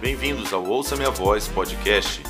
[0.00, 2.22] Bem-vindos ao Ouça Minha Voz podcast.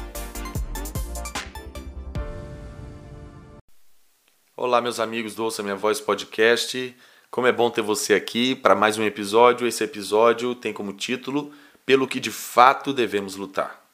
[4.57, 6.97] Olá, meus amigos do Ouça Minha Voz podcast.
[7.29, 9.67] Como é bom ter você aqui para mais um episódio.
[9.67, 11.53] Esse episódio tem como título
[11.85, 13.85] Pelo que de fato devemos lutar.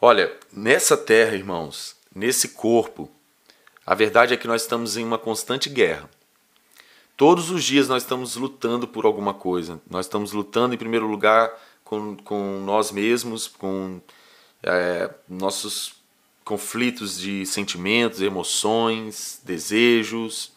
[0.00, 3.10] Olha, nessa terra, irmãos, nesse corpo,
[3.84, 6.08] a verdade é que nós estamos em uma constante guerra.
[7.18, 9.78] Todos os dias nós estamos lutando por alguma coisa.
[9.90, 11.52] Nós estamos lutando, em primeiro lugar,
[11.90, 14.00] com, com nós mesmos, com
[14.62, 15.96] é, nossos
[16.44, 20.52] conflitos de sentimentos, emoções, desejos.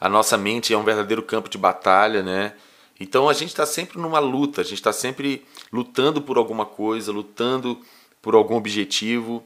[0.00, 2.54] A nossa mente é um verdadeiro campo de batalha, né?
[2.98, 7.12] Então a gente está sempre numa luta, a gente está sempre lutando por alguma coisa,
[7.12, 7.78] lutando
[8.22, 9.44] por algum objetivo.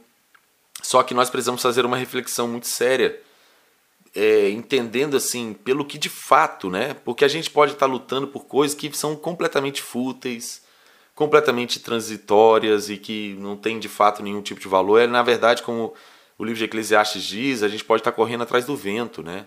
[0.81, 3.21] Só que nós precisamos fazer uma reflexão muito séria,
[4.15, 6.95] é, entendendo assim, pelo que de fato, né?
[7.05, 10.63] Porque a gente pode estar tá lutando por coisas que são completamente fúteis,
[11.15, 15.01] completamente transitórias e que não tem de fato nenhum tipo de valor.
[15.01, 15.95] É, na verdade, como
[16.39, 19.47] o livro de Eclesiastes diz, a gente pode estar tá correndo atrás do vento, né?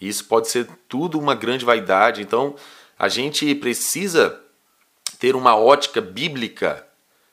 [0.00, 2.20] E isso pode ser tudo uma grande vaidade.
[2.20, 2.54] Então,
[2.98, 4.40] a gente precisa
[5.18, 6.86] ter uma ótica bíblica,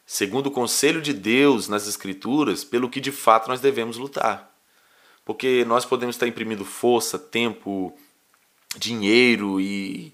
[0.05, 4.52] segundo o conselho de Deus nas Escrituras, pelo que de fato nós devemos lutar.
[5.25, 7.97] Porque nós podemos estar imprimindo força, tempo,
[8.77, 10.13] dinheiro e,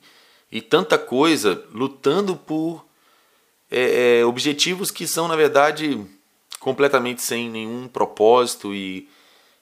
[0.52, 2.86] e tanta coisa lutando por
[3.72, 6.06] é, é, objetivos que são, na verdade,
[6.60, 9.08] completamente sem nenhum propósito e,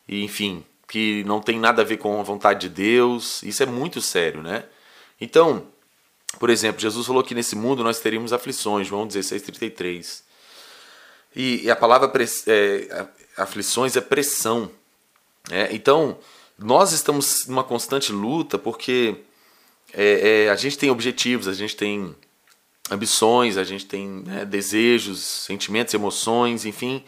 [0.07, 3.43] e, enfim, que não tem nada a ver com a vontade de Deus.
[3.43, 4.65] Isso é muito sério, né?
[5.19, 5.67] Então,
[6.39, 10.23] por exemplo, Jesus falou que nesse mundo nós teríamos aflições, João 16, 33.
[11.35, 12.11] E, e a palavra
[12.47, 14.71] é, aflições é pressão.
[15.51, 16.17] É, então,
[16.57, 19.15] nós estamos numa constante luta porque
[19.93, 22.15] é, é, a gente tem objetivos, a gente tem
[22.89, 27.03] ambições, a gente tem né, desejos, sentimentos, emoções, enfim.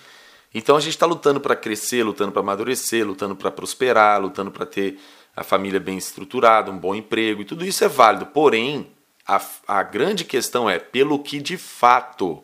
[0.54, 4.66] Então a gente está lutando para crescer, lutando para amadurecer, lutando para prosperar, lutando para
[4.66, 5.00] ter
[5.36, 8.26] a família bem estruturada, um bom emprego, e tudo isso é válido.
[8.28, 8.92] Porém,
[9.26, 12.44] a, a grande questão é pelo que de fato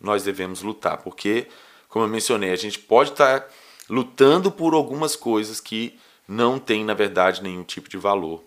[0.00, 1.46] nós devemos lutar, porque,
[1.88, 3.48] como eu mencionei, a gente pode estar tá
[3.88, 8.42] lutando por algumas coisas que não têm, na verdade, nenhum tipo de valor.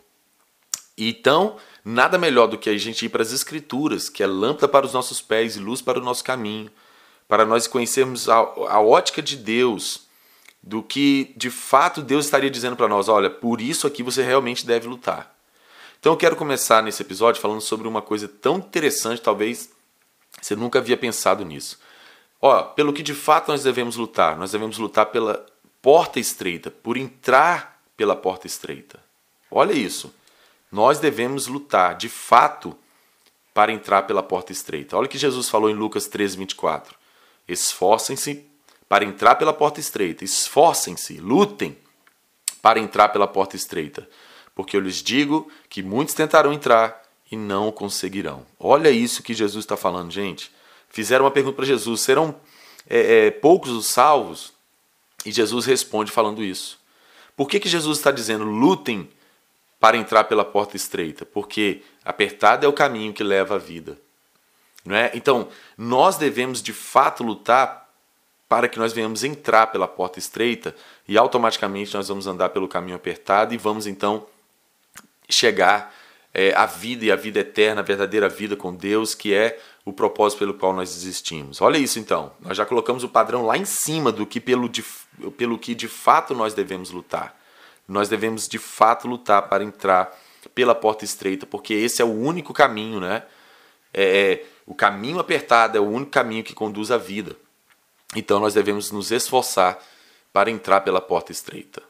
[0.98, 4.86] Então, nada melhor do que a gente ir para as Escrituras, que é lâmpada para
[4.86, 6.70] os nossos pés e luz para o nosso caminho,
[7.28, 10.08] para nós conhecermos a, a ótica de Deus,
[10.62, 14.66] do que de fato Deus estaria dizendo para nós: olha, por isso aqui você realmente
[14.66, 15.34] deve lutar.
[16.00, 19.70] Então eu quero começar nesse episódio falando sobre uma coisa tão interessante, talvez
[20.42, 21.80] você nunca havia pensado nisso.
[22.42, 25.46] Ó, pelo que de fato nós devemos lutar, nós devemos lutar pela
[25.82, 29.00] porta estreita, por entrar pela porta estreita.
[29.52, 30.14] Olha isso.
[30.72, 32.78] Nós devemos lutar, de fato,
[33.54, 34.96] para entrar pela porta estreita.
[34.96, 36.96] Olha o que Jesus falou em Lucas 13, 24.
[37.48, 38.46] Esforcem-se
[38.88, 40.24] para entrar pela porta estreita.
[40.24, 41.78] Esforcem-se, lutem
[42.62, 44.08] para entrar pela porta estreita.
[44.54, 47.02] Porque eu lhes digo que muitos tentarão entrar
[47.32, 48.46] e não conseguirão.
[48.60, 50.52] Olha isso que Jesus está falando, gente.
[50.90, 52.36] Fizeram uma pergunta para Jesus: serão
[52.90, 54.54] é, é, poucos os salvos?
[55.26, 56.80] E Jesus responde falando isso.
[57.36, 59.10] Por que, que Jesus está dizendo lutem
[59.80, 61.26] para entrar pela porta estreita?
[61.26, 63.98] Porque apertado é o caminho que leva à vida.
[64.86, 65.12] Não é?
[65.14, 67.90] Então, nós devemos de fato lutar
[68.48, 70.76] para que nós venhamos entrar pela porta estreita
[71.08, 74.26] e automaticamente nós vamos andar pelo caminho apertado e vamos então
[75.30, 75.94] chegar
[76.40, 79.92] é, à vida e à vida eterna, a verdadeira vida com Deus, que é o
[79.92, 81.62] propósito pelo qual nós existimos.
[81.62, 84.82] Olha isso então, nós já colocamos o padrão lá em cima do que pelo, de,
[85.36, 87.38] pelo que de fato nós devemos lutar.
[87.86, 90.18] Nós devemos de fato lutar para entrar
[90.56, 93.24] pela porta estreita, porque esse é o único caminho, né?
[93.94, 97.36] É, é, o caminho apertado é o único caminho que conduz à vida.
[98.16, 99.78] Então nós devemos nos esforçar
[100.32, 101.84] para entrar pela porta estreita.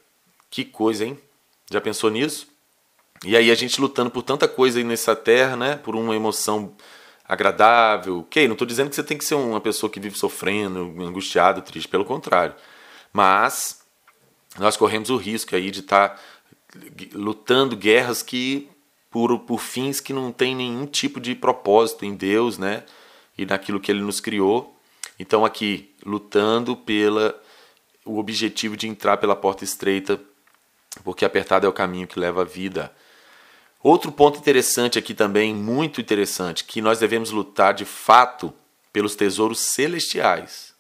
[0.49, 1.19] Que coisa, hein?
[1.69, 2.47] Já pensou nisso?
[3.25, 5.75] E aí a gente lutando por tanta coisa aí nessa terra, né?
[5.75, 6.74] Por uma emoção
[7.25, 8.19] agradável.
[8.19, 11.62] Ok, não estou dizendo que você tem que ser uma pessoa que vive sofrendo, angustiado,
[11.62, 12.56] triste, pelo contrário.
[13.12, 13.81] Mas
[14.57, 16.21] nós corremos o risco aí de estar tá
[17.13, 18.69] lutando guerras que
[19.12, 22.83] por, por fins que não tem nenhum tipo de propósito em Deus, né?
[23.38, 24.75] E naquilo que Ele nos criou.
[25.19, 27.39] Então aqui lutando pela
[28.06, 30.19] o objetivo de entrar pela porta estreita,
[31.04, 32.92] porque apertado é o caminho que leva à vida.
[33.81, 38.53] Outro ponto interessante aqui também, muito interessante, que nós devemos lutar de fato
[38.91, 40.73] pelos tesouros celestiais.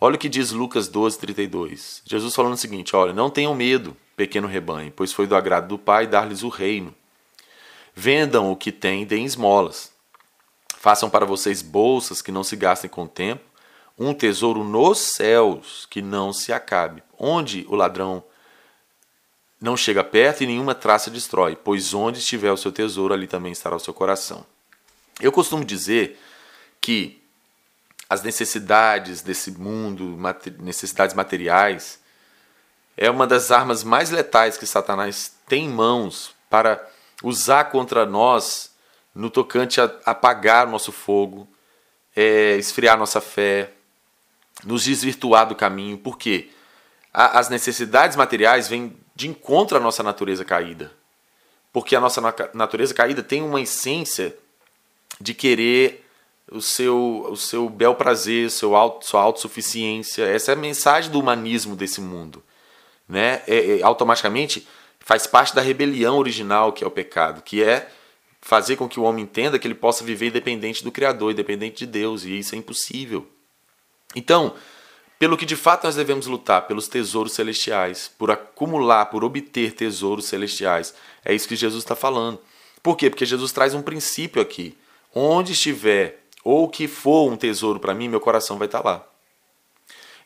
[0.00, 2.02] Olha o que diz Lucas 12, 32.
[2.04, 5.78] Jesus falando o seguinte: olha, não tenham medo, pequeno rebanho, pois foi do agrado do
[5.78, 6.94] Pai dar-lhes o reino.
[7.94, 9.92] Vendam o que têm e deem esmolas.
[10.78, 13.42] Façam para vocês bolsas que não se gastem com o tempo,
[13.98, 18.22] um tesouro nos céus que não se acabe, onde o ladrão
[19.64, 23.50] não chega perto e nenhuma traça destrói, pois onde estiver o seu tesouro, ali também
[23.50, 24.44] estará o seu coração.
[25.18, 26.20] Eu costumo dizer
[26.82, 27.22] que
[28.06, 30.18] as necessidades desse mundo,
[30.60, 31.98] necessidades materiais,
[32.94, 36.86] é uma das armas mais letais que Satanás tem em mãos para
[37.22, 38.70] usar contra nós
[39.14, 41.48] no tocante a apagar o nosso fogo,
[42.14, 43.72] é, esfriar nossa fé,
[44.62, 46.50] nos desvirtuar do caminho, porque
[47.14, 50.92] as necessidades materiais vêm de encontro à nossa natureza caída.
[51.72, 52.20] Porque a nossa
[52.52, 54.36] natureza caída tem uma essência
[55.20, 56.04] de querer
[56.50, 60.24] o seu, o seu bel prazer, seu auto, sua autossuficiência.
[60.24, 62.42] Essa é a mensagem do humanismo desse mundo.
[63.08, 63.42] Né?
[63.46, 64.66] É, é, automaticamente
[65.00, 67.88] faz parte da rebelião original que é o pecado, que é
[68.40, 71.86] fazer com que o homem entenda que ele possa viver independente do Criador, independente de
[71.86, 73.26] Deus, e isso é impossível.
[74.14, 74.54] Então,
[75.18, 80.26] pelo que de fato nós devemos lutar, pelos tesouros celestiais, por acumular, por obter tesouros
[80.26, 80.94] celestiais.
[81.24, 82.40] É isso que Jesus está falando.
[82.82, 83.08] Por quê?
[83.08, 84.76] Porque Jesus traz um princípio aqui.
[85.14, 89.06] Onde estiver ou que for um tesouro para mim, meu coração vai estar tá lá.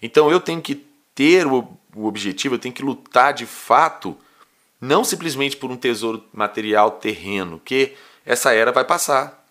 [0.02, 4.16] Então eu tenho que ter o, objetivo, eu tenho que lutar de fato,
[4.80, 7.94] não simplesmente por um tesouro material terreno, que
[8.24, 9.44] essa era vai passar.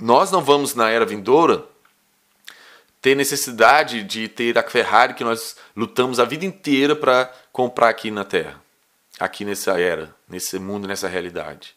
[0.00, 1.66] Nós não vamos na era vindoura
[3.08, 8.10] ter necessidade de ter a Ferrari que nós lutamos a vida inteira para comprar aqui
[8.10, 8.62] na Terra,
[9.18, 11.74] aqui nessa era, nesse mundo, nessa realidade.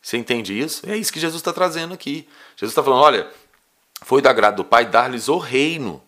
[0.00, 0.84] Você entende isso?
[0.90, 2.28] É isso que Jesus está trazendo aqui.
[2.56, 3.30] Jesus está falando: olha,
[4.02, 6.02] foi do agrado do Pai dar-lhes o reino.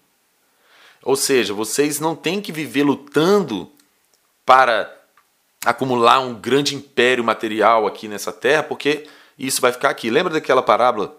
[1.05, 3.71] Ou seja, vocês não têm que viver lutando
[4.45, 4.93] para
[5.65, 9.07] acumular um grande império material aqui nessa terra, porque
[9.39, 10.11] isso vai ficar aqui.
[10.11, 11.17] Lembra daquela parábola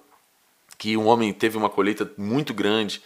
[0.77, 3.01] que um homem teve uma colheita muito grande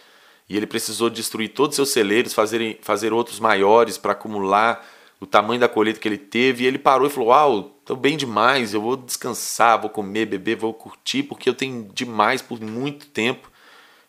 [0.50, 4.84] e ele precisou destruir todos os seus celeiros, fazer, fazer outros maiores para acumular
[5.20, 6.64] o tamanho da colheita que ele teve.
[6.64, 10.56] E ele parou e falou: Uau, estou bem demais, eu vou descansar, vou comer, beber,
[10.56, 13.48] vou curtir, porque eu tenho demais por muito tempo,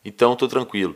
[0.03, 0.95] então estou tranquilo.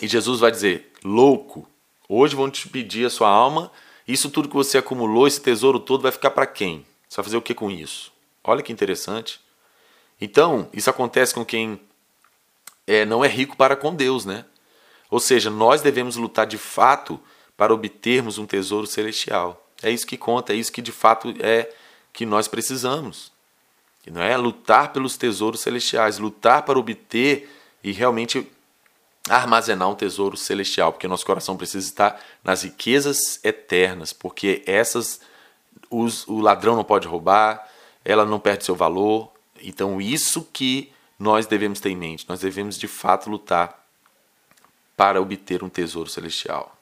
[0.00, 1.68] E Jesus vai dizer: Louco,
[2.08, 3.70] hoje vão te pedir a sua alma,
[4.08, 6.86] isso tudo que você acumulou, esse tesouro todo, vai ficar para quem?
[7.06, 8.10] Você vai fazer o que com isso?
[8.42, 9.40] Olha que interessante.
[10.18, 11.78] Então, isso acontece com quem
[12.86, 14.46] é, não é rico para com Deus, né?
[15.14, 17.20] Ou seja, nós devemos lutar de fato
[17.56, 19.64] para obtermos um tesouro celestial.
[19.80, 21.72] É isso que conta, é isso que de fato é
[22.12, 23.30] que nós precisamos.
[24.10, 27.48] Não é lutar pelos tesouros celestiais, lutar para obter
[27.80, 28.44] e realmente
[29.28, 35.20] armazenar um tesouro celestial, porque nosso coração precisa estar nas riquezas eternas, porque essas
[35.88, 37.70] os, o ladrão não pode roubar,
[38.04, 39.30] ela não perde seu valor.
[39.62, 43.83] Então, isso que nós devemos ter em mente, nós devemos de fato lutar
[44.96, 46.76] para obter um tesouro celestial.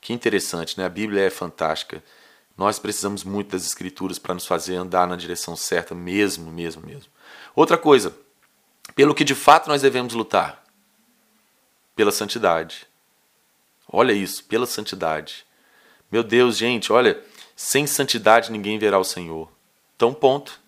[0.00, 0.84] Que interessante, né?
[0.84, 2.02] A Bíblia é fantástica.
[2.56, 7.10] Nós precisamos muito das Escrituras para nos fazer andar na direção certa, mesmo, mesmo, mesmo.
[7.54, 8.14] Outra coisa,
[8.94, 10.64] pelo que de fato nós devemos lutar?
[11.94, 12.86] Pela santidade.
[13.88, 15.44] Olha isso, pela santidade.
[16.10, 17.22] Meu Deus, gente, olha,
[17.54, 19.50] sem santidade ninguém verá o Senhor.
[19.96, 20.60] Então, ponto.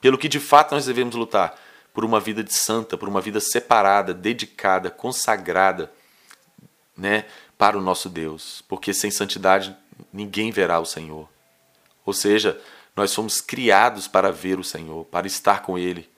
[0.00, 1.58] Pelo que de fato nós devemos lutar?
[1.92, 5.92] Por uma vida de santa, por uma vida separada, dedicada, consagrada
[7.00, 7.24] né,
[7.56, 9.74] para o nosso Deus, porque sem santidade
[10.12, 11.28] ninguém verá o Senhor.
[12.04, 12.60] Ou seja,
[12.94, 16.08] nós fomos criados para ver o Senhor, para estar com Ele.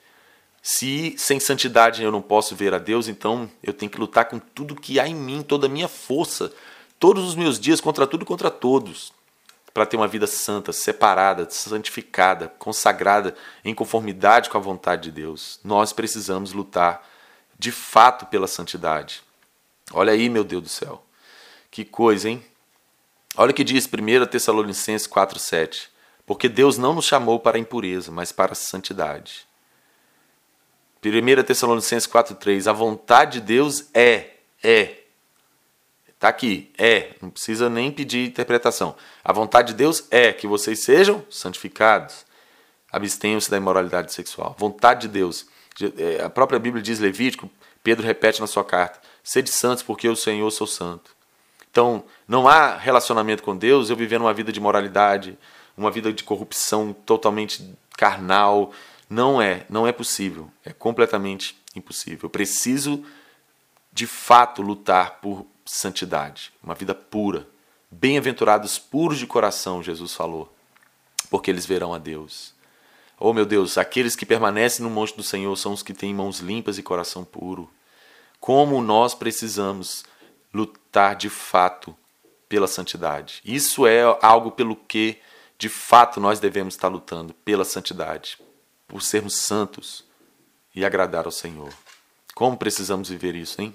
[0.61, 4.39] Se sem santidade eu não posso ver a Deus, então eu tenho que lutar com
[4.39, 6.51] tudo que há em mim, toda a minha força,
[6.99, 9.13] todos os meus dias, contra tudo e contra todos,
[9.73, 15.59] para ter uma vida santa, separada, santificada, consagrada, em conformidade com a vontade de Deus.
[15.63, 17.05] Nós precisamos lutar
[17.59, 19.21] de fato pela santidade.
[19.91, 21.03] Olha aí, meu Deus do céu.
[21.69, 22.43] Que coisa, hein?
[23.35, 25.87] Olha o que diz 1 Tessalonicenses 4,7.
[26.25, 29.45] Porque Deus não nos chamou para a impureza, mas para a santidade.
[31.03, 32.67] 1 Tessalonicenses 4,3.
[32.67, 34.99] A vontade de Deus é, é.
[36.07, 37.15] Está aqui, é.
[37.21, 38.95] Não precisa nem pedir interpretação.
[39.23, 42.25] A vontade de Deus é que vocês sejam santificados.
[42.91, 44.55] Abstenham-se da imoralidade sexual.
[44.57, 45.47] Vontade de Deus.
[45.97, 47.49] É, a própria Bíblia diz Levítico,
[47.83, 51.15] Pedro repete na sua carta Sede santos, porque eu, Senhor, sou santo.
[51.71, 55.37] Então, não há relacionamento com Deus eu vivendo uma vida de moralidade,
[55.77, 58.71] uma vida de corrupção totalmente carnal.
[59.09, 60.51] Não é, não é possível.
[60.63, 62.19] É completamente impossível.
[62.23, 63.03] Eu preciso,
[63.91, 67.47] de fato, lutar por santidade, uma vida pura.
[67.89, 70.53] Bem-aventurados puros de coração, Jesus falou,
[71.29, 72.53] porque eles verão a Deus.
[73.19, 76.39] Oh meu Deus, aqueles que permanecem no monte do Senhor são os que têm mãos
[76.39, 77.69] limpas e coração puro.
[78.43, 80.03] Como nós precisamos
[80.53, 81.95] lutar de fato
[82.49, 83.41] pela santidade.
[83.45, 85.17] Isso é algo pelo que
[85.57, 88.37] de fato nós devemos estar lutando pela santidade,
[88.85, 90.03] por sermos santos
[90.75, 91.73] e agradar ao Senhor.
[92.35, 93.73] Como precisamos viver isso, hein?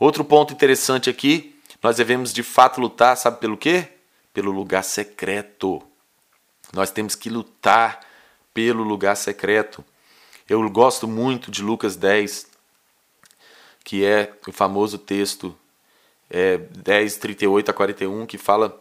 [0.00, 3.86] Outro ponto interessante aqui, nós devemos de fato lutar, sabe pelo quê?
[4.34, 5.80] Pelo lugar secreto.
[6.72, 8.00] Nós temos que lutar
[8.52, 9.84] pelo lugar secreto.
[10.48, 12.49] Eu gosto muito de Lucas 10,
[13.84, 15.56] que é o famoso texto
[16.28, 18.80] é, 10, 38 a 41, que fala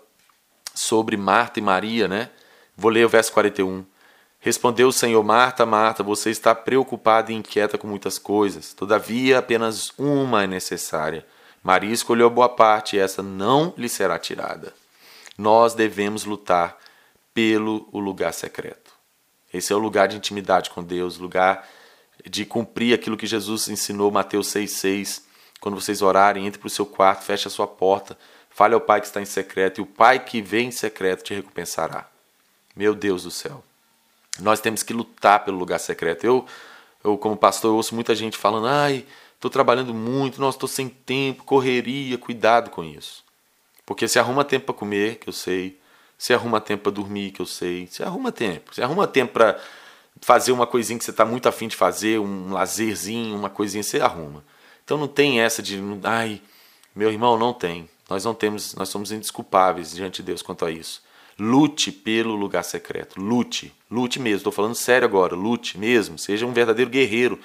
[0.75, 2.29] sobre Marta e Maria, né?
[2.77, 3.84] Vou ler o verso 41.
[4.39, 8.74] Respondeu o Senhor, Marta, Marta, você está preocupada e inquieta com muitas coisas.
[8.74, 11.25] Todavia, apenas uma é necessária.
[11.62, 14.74] Maria escolheu a boa parte e essa não lhe será tirada.
[15.38, 16.77] Nós devemos lutar
[17.34, 18.94] pelo o lugar secreto.
[19.53, 21.68] Esse é o lugar de intimidade com Deus, lugar
[22.28, 25.24] de cumprir aquilo que Jesus ensinou, Mateus 6,6.
[25.60, 28.18] Quando vocês orarem, entre para o seu quarto, feche a sua porta,
[28.50, 31.34] fale ao Pai que está em secreto, e o Pai que vem em secreto te
[31.34, 32.10] recompensará.
[32.76, 33.64] Meu Deus do céu.
[34.40, 36.24] Nós temos que lutar pelo lugar secreto.
[36.24, 36.46] Eu,
[37.04, 40.88] eu como pastor, eu ouço muita gente falando: ai, estou trabalhando muito, nossa, estou sem
[40.88, 43.24] tempo, correria, cuidado com isso.
[43.86, 45.80] Porque se arruma tempo para comer, que eu sei,
[46.18, 49.60] se arruma tempo para dormir, que eu sei, se arruma tempo, se arruma tempo para
[50.22, 54.00] fazer uma coisinha que você está muito afim de fazer, um lazerzinho, uma coisinha, você
[54.00, 54.44] arruma.
[54.84, 56.42] Então não tem essa de, ai,
[56.96, 57.90] meu irmão, não tem.
[58.10, 61.04] Nós não temos, nós somos indesculpáveis diante de Deus quanto a isso.
[61.38, 63.22] Lute pelo lugar secreto.
[63.22, 64.38] Lute, lute mesmo.
[64.38, 65.36] Estou falando sério agora.
[65.36, 66.18] Lute mesmo.
[66.18, 67.40] Seja um verdadeiro guerreiro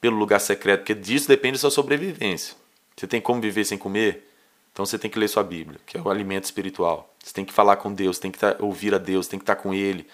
[0.00, 2.56] pelo lugar secreto, porque disso depende da sua sobrevivência.
[2.96, 4.28] Você tem como viver sem comer?
[4.72, 7.12] Então você tem que ler sua Bíblia, que é o alimento espiritual.
[7.22, 9.56] Você tem que falar com Deus, tem que tá, ouvir a Deus, tem que estar
[9.56, 10.06] com Ele.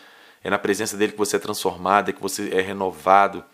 [0.46, 3.44] É na presença dele que você é transformado, é que você é renovado.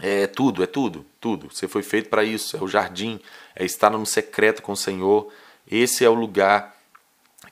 [0.00, 1.52] É tudo, é tudo, tudo.
[1.52, 2.56] Você foi feito para isso.
[2.56, 3.18] É o jardim,
[3.52, 5.32] é estar no secreto com o Senhor.
[5.68, 6.76] Esse é o lugar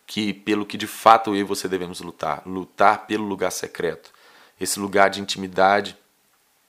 [0.06, 2.40] que, pelo que de fato eu e você devemos lutar.
[2.46, 4.12] Lutar pelo lugar secreto.
[4.60, 5.98] Esse lugar de intimidade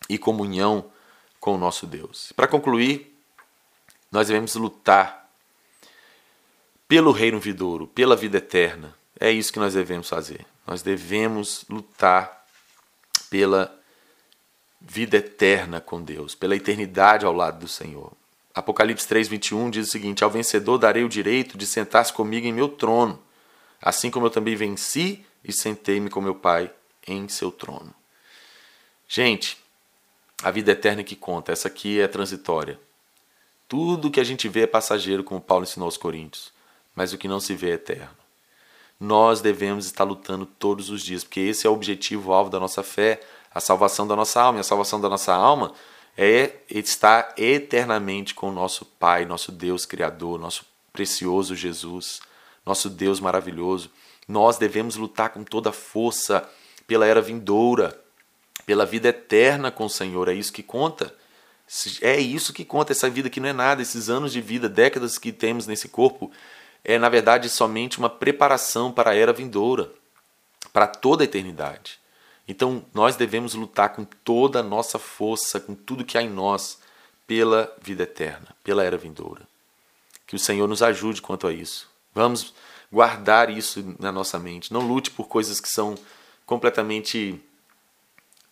[0.09, 0.91] e comunhão
[1.39, 2.33] com o nosso Deus.
[2.35, 3.15] Para concluir,
[4.11, 5.29] nós devemos lutar
[6.87, 8.95] pelo reino vidouro, pela vida eterna.
[9.19, 10.43] É isso que nós devemos fazer.
[10.69, 12.45] Nós devemos lutar
[13.27, 13.75] pela
[14.79, 18.13] vida eterna com Deus, pela eternidade ao lado do Senhor.
[18.53, 22.69] Apocalipse 3:21 diz o seguinte: Ao vencedor darei o direito de sentar-se comigo em meu
[22.69, 23.19] trono,
[23.81, 26.71] assim como eu também venci e sentei-me com meu Pai
[27.07, 27.91] em seu trono.
[29.07, 29.57] Gente,
[30.43, 32.79] a vida eterna que conta, essa aqui é transitória.
[33.67, 36.53] Tudo que a gente vê é passageiro, como Paulo ensinou aos Coríntios,
[36.93, 38.18] mas o que não se vê é eterno
[38.99, 42.59] nós devemos estar lutando todos os dias, porque esse é o objetivo, o alvo da
[42.59, 43.21] nossa fé,
[43.53, 44.59] a salvação da nossa alma.
[44.59, 45.73] E a salvação da nossa alma
[46.17, 52.19] é estar eternamente com o nosso Pai, nosso Deus Criador, nosso precioso Jesus,
[52.65, 53.89] nosso Deus maravilhoso.
[54.27, 56.47] Nós devemos lutar com toda a força
[56.85, 57.97] pela era vindoura,
[58.65, 60.27] pela vida eterna com o Senhor.
[60.27, 61.15] É isso que conta.
[62.01, 62.91] É isso que conta.
[62.91, 66.29] Essa vida que não é nada, esses anos de vida, décadas que temos nesse corpo
[66.83, 69.91] é, na verdade, somente uma preparação para a era vindoura,
[70.71, 71.99] para toda a eternidade.
[72.47, 76.79] Então, nós devemos lutar com toda a nossa força, com tudo que há em nós,
[77.27, 79.47] pela vida eterna, pela era vindoura.
[80.25, 81.87] Que o Senhor nos ajude quanto a isso.
[82.13, 82.53] Vamos
[82.91, 84.73] guardar isso na nossa mente.
[84.73, 85.95] Não lute por coisas que são
[86.45, 87.39] completamente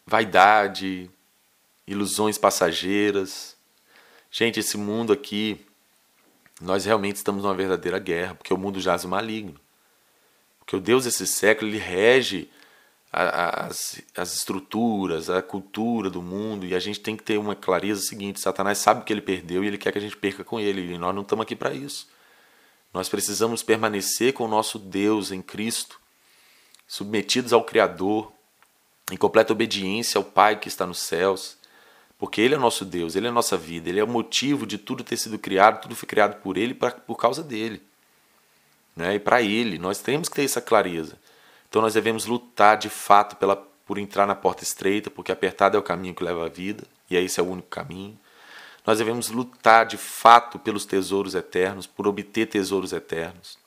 [0.06, 1.10] vaidade,
[1.88, 3.56] ilusões passageiras.
[4.30, 5.66] Gente, esse mundo aqui
[6.62, 9.60] nós realmente estamos numa verdadeira guerra, porque o mundo jaz o maligno.
[10.60, 12.50] Porque o Deus desse século ele rege
[13.12, 18.02] as, as estruturas, a cultura do mundo, e a gente tem que ter uma clareza
[18.02, 20.94] seguinte: Satanás sabe que ele perdeu e ele quer que a gente perca com ele,
[20.94, 22.08] e nós não estamos aqui para isso.
[22.94, 26.00] Nós precisamos permanecer com o nosso Deus em Cristo,
[26.88, 28.32] submetidos ao Criador,
[29.12, 31.58] em completa obediência ao Pai que está nos céus,
[32.18, 34.78] porque Ele é nosso Deus, Ele é a nossa vida, Ele é o motivo de
[34.78, 37.82] tudo ter sido criado, tudo foi criado por Ele pra, por causa dele.
[38.96, 39.16] Né?
[39.16, 41.18] E para Ele, nós temos que ter essa clareza.
[41.70, 45.80] Então nós devemos lutar de fato pela, por entrar na porta estreita, porque apertado é
[45.80, 48.18] o caminho que leva à vida, e esse é o único caminho.
[48.86, 53.58] Nós devemos lutar de fato pelos tesouros eternos, por obter tesouros eternos,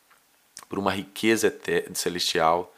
[0.68, 1.54] por uma riqueza
[1.94, 2.74] celestial,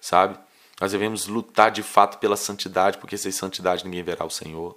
[0.00, 0.38] sabe?
[0.80, 4.76] Nós devemos lutar de fato pela santidade, porque sem santidade ninguém verá o Senhor.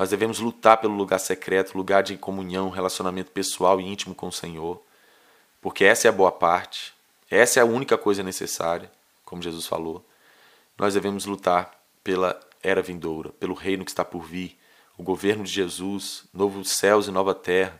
[0.00, 4.32] Nós devemos lutar pelo lugar secreto, lugar de comunhão, relacionamento pessoal e íntimo com o
[4.32, 4.82] Senhor,
[5.60, 6.94] porque essa é a boa parte,
[7.30, 8.90] essa é a única coisa necessária,
[9.26, 10.02] como Jesus falou.
[10.78, 14.58] Nós devemos lutar pela era vindoura, pelo reino que está por vir,
[14.96, 17.78] o governo de Jesus, novos céus e nova terra.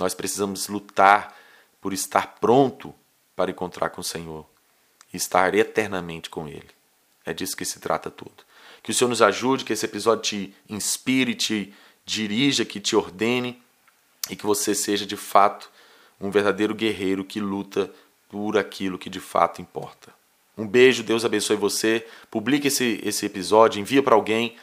[0.00, 1.32] Nós precisamos lutar
[1.80, 2.92] por estar pronto
[3.36, 4.44] para encontrar com o Senhor
[5.14, 6.70] e estar eternamente com Ele.
[7.24, 8.42] É disso que se trata tudo.
[8.82, 11.72] Que o Senhor nos ajude, que esse episódio te inspire, te
[12.04, 13.62] dirija, que te ordene
[14.28, 15.70] e que você seja de fato
[16.20, 17.90] um verdadeiro guerreiro que luta
[18.28, 20.12] por aquilo que de fato importa.
[20.56, 22.06] Um beijo, Deus abençoe você.
[22.30, 24.56] Publique esse, esse episódio, envia para alguém,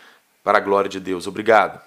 [0.44, 1.28] para a glória de Deus.
[1.28, 1.82] Obrigado.